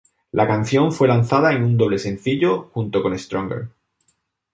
[0.31, 3.69] La canción fue lanzada en un doble sencillo junto con "Stronger".